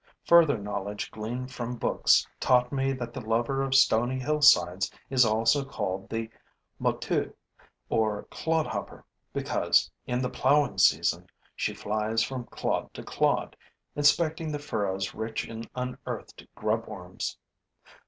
[0.25, 5.63] Further knowledge gleaned from books taught me that the lover of stony hillsides is also
[5.63, 6.27] called the
[6.79, 7.35] Motteux,
[7.87, 13.55] or clodhopper, because, in the plowing season, she flies from clod to clod,
[13.95, 17.37] inspecting the furrows rich in unearthed grubworms.